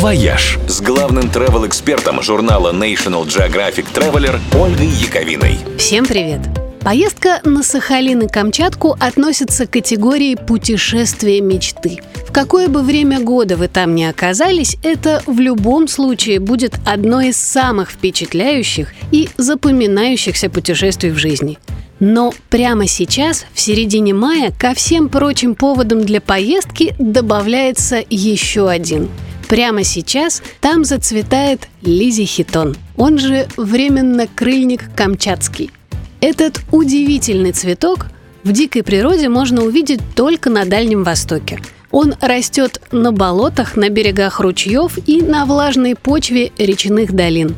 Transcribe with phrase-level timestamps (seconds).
[0.00, 5.58] «Вояж» с главным travel-экспертом журнала National Geographic Traveler Ольгой Яковиной.
[5.76, 6.40] Всем привет!
[6.82, 11.98] Поездка на Сахалин и Камчатку относится к категории путешествия мечты.
[12.26, 17.20] В какое бы время года вы там ни оказались, это в любом случае будет одно
[17.20, 21.58] из самых впечатляющих и запоминающихся путешествий в жизни.
[21.98, 29.10] Но прямо сейчас, в середине мая, ко всем прочим поводам для поездки добавляется еще один–
[29.50, 35.72] Прямо сейчас там зацветает лизихитон, он же временно крыльник камчатский.
[36.20, 38.06] Этот удивительный цветок
[38.44, 41.58] в дикой природе можно увидеть только на Дальнем Востоке.
[41.90, 47.56] Он растет на болотах, на берегах ручьев и на влажной почве речных долин.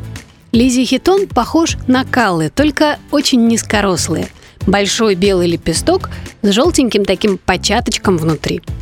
[0.53, 4.29] Лизихитон похож на каллы, только очень низкорослые.
[4.67, 6.09] Большой белый лепесток
[6.41, 8.63] с желтеньким таким початочком внутри–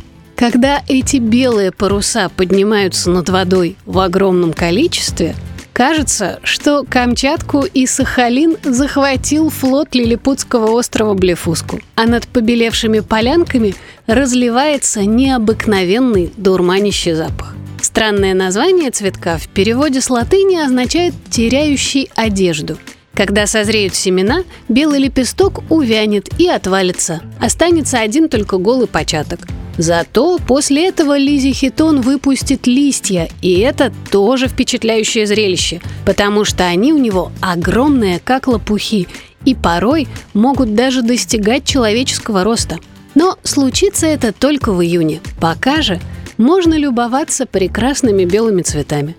[0.41, 5.35] когда эти белые паруса поднимаются над водой в огромном количестве,
[5.71, 13.75] кажется, что Камчатку и Сахалин захватил флот Лилипутского острова Блефуску, а над побелевшими полянками
[14.07, 17.53] разливается необыкновенный дурманящий запах.
[17.79, 22.79] Странное название цветка в переводе с латыни означает «теряющий одежду»,
[23.13, 27.21] когда созреют семена, белый лепесток увянет и отвалится.
[27.39, 29.41] Останется один только голый початок.
[29.77, 36.93] Зато после этого Лизи Хитон выпустит листья, и это тоже впечатляющее зрелище, потому что они
[36.93, 39.07] у него огромные, как лопухи,
[39.45, 42.77] и порой могут даже достигать человеческого роста.
[43.15, 45.19] Но случится это только в июне.
[45.39, 45.99] Пока же
[46.37, 49.15] можно любоваться прекрасными белыми цветами.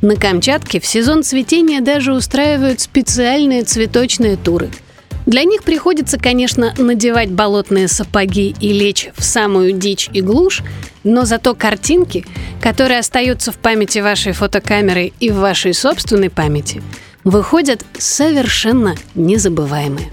[0.00, 4.70] На Камчатке в сезон цветения даже устраивают специальные цветочные туры–
[5.26, 10.62] для них приходится, конечно, надевать болотные сапоги и лезть в самую дичь и глушь,
[11.02, 12.26] но зато картинки,
[12.60, 16.82] которые остаются в памяти вашей фотокамеры и в вашей собственной памяти,
[17.24, 20.10] выходят совершенно незабываемые.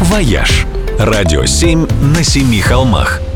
[0.00, 0.66] «Вояж»–
[0.98, 3.20] радио 7 на семи холмах–